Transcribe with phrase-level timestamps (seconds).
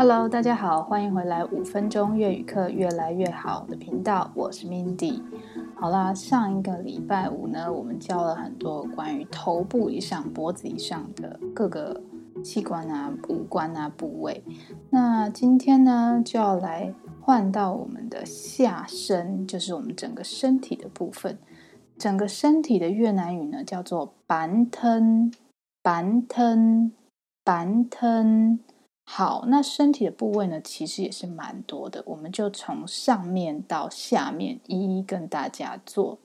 [0.00, 5.20] Hello，大家好，欢迎回来五分钟粤语课越来越好的频道，我是 Mindy。
[5.76, 12.00] 好啦，上一个礼拜五呢，我们教了很多关于头部以上、脖子以上的各个
[12.42, 14.42] 器官啊、五官啊、部位。
[14.88, 21.36] 那今天呢，就要来换到我们的下身，就是我们整个身体的部分。
[21.98, 28.60] 整个身体的越南语呢，叫做 bản thân，bản thân，bản thân。
[29.12, 36.20] 好，那身体的部位呢，其实也是蛮多的，我们就从上面到下面一一跟大家做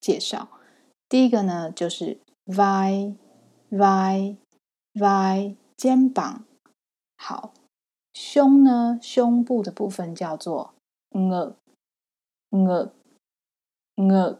[0.00, 0.48] 介绍。
[1.08, 3.14] 第一个呢，就是 vi
[3.70, 4.38] vi
[4.92, 6.44] vi 肩膀。
[7.16, 7.54] 好，
[8.12, 10.74] 胸呢，胸部的部分叫做
[11.10, 11.54] ng
[12.50, 12.90] ng
[13.94, 14.38] ng。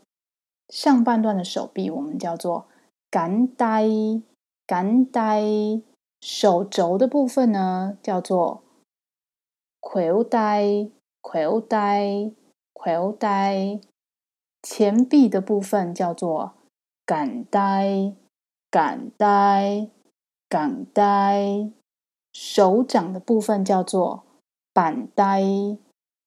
[0.69, 2.67] 上半段的手臂我们叫做
[3.11, 4.21] cánh tay。
[4.71, 5.43] 感带
[6.21, 8.63] 手肘的部分呢，叫做
[9.81, 12.31] 魁带、魁带、
[12.71, 13.81] 魁带；
[14.63, 16.53] 前臂的部分叫做
[17.05, 18.13] 感带、
[18.69, 19.89] 感带、
[20.47, 21.73] 感带；
[22.31, 24.23] 手掌的部分叫做
[24.71, 25.41] 板带、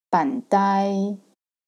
[0.07, 1.17] 板带、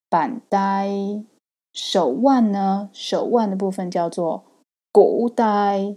[0.07, 1.25] 板带；
[1.73, 4.43] 手腕呢，手腕的部分叫做
[4.91, 5.95] 骨带。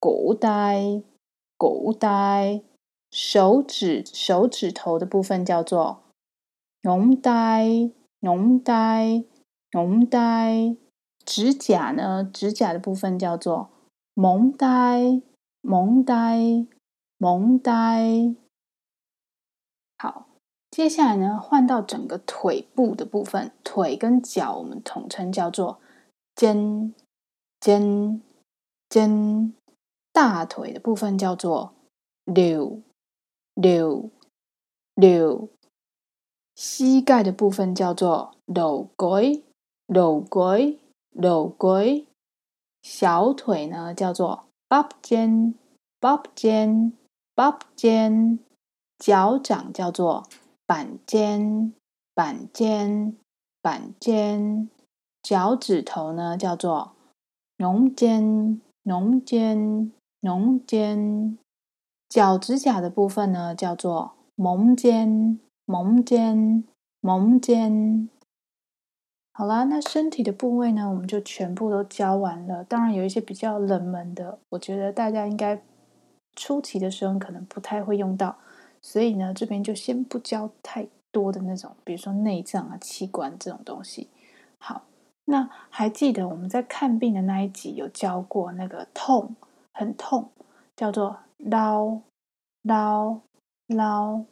[0.00, 1.02] 狗呆，
[1.58, 2.62] 骨呆，
[3.10, 6.02] 手指手指头的部分叫做
[6.80, 9.24] 龙呆，龙呆，
[9.70, 10.74] 龙呆。
[11.26, 12.24] 指甲呢？
[12.24, 13.68] 指甲的部分叫做
[14.14, 15.20] 萌呆，
[15.60, 16.66] 萌呆，
[17.18, 18.34] 萌呆。
[19.98, 20.26] 好，
[20.70, 25.78] 接下来呢，换到整个腿部的部分，腿跟脚我们统称叫做
[26.34, 26.94] 尖
[27.60, 28.22] 尖
[28.88, 29.54] 尖。
[30.12, 31.74] 大腿的部分叫做
[32.24, 32.82] 六
[33.54, 34.10] 六
[34.94, 35.48] 六，
[36.54, 39.40] 膝盖的部分叫做六拐
[39.86, 40.74] 六拐
[41.10, 42.04] 六拐，
[42.82, 45.54] 小腿呢叫做八肩
[46.00, 46.92] 八肩
[47.34, 48.38] 八肩，
[48.98, 50.28] 脚掌叫做
[50.66, 51.72] 板尖
[52.14, 53.16] 板尖
[53.62, 54.68] 板尖，
[55.22, 56.92] 脚趾头呢叫做
[57.56, 59.92] 农尖农尖。
[60.20, 61.38] 农间，
[62.08, 66.64] 脚趾甲的部分呢，叫做蒙肩，蒙肩，
[67.00, 68.08] 蒙肩。
[69.32, 72.62] 好啦，那身体的部位呢，我们就全部都教完了。
[72.62, 75.62] 当然，有一些比较冷门的，我觉得大家应该
[76.36, 78.36] 初期的时候可能不太会用到，
[78.82, 84.10] 所以呢，这边就先不教太多的那种，比如说内脏啊、器官这种东西。
[84.58, 84.82] 好，
[85.24, 89.34] 那还记得我们在看病的那一集有教过那个痛。
[89.80, 90.28] 很痛，
[90.76, 92.02] 叫做捞
[92.64, 93.22] 捞
[93.68, 94.24] 捞。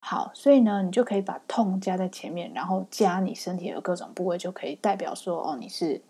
[0.00, 6.00] 好，所以呢，你就可以把痛加在前面，然后加你身体的各种部位，就可以代表说哦，你是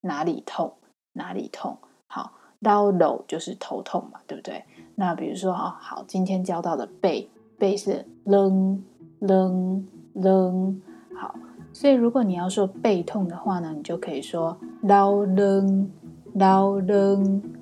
[0.00, 0.72] 哪里痛
[1.12, 1.78] 哪里痛。
[2.08, 4.64] 好，捞楼就是头痛嘛，对不对？
[4.96, 8.82] 那比如说啊，好，今天教到的背，背是扔
[9.20, 10.82] 扔扔。
[11.16, 11.36] 好，
[11.72, 15.88] 所以如果你要说背痛的话呢，你就可以说捞扔
[16.34, 17.53] 捞扔。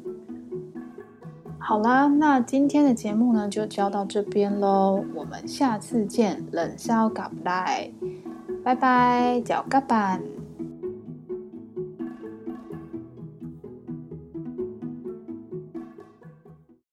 [1.65, 7.91] 好啦，那今天的节目呢，就教到这边喽，我们下次见，冷烧咖不赖，
[8.65, 10.21] 拜拜，脚嘎板。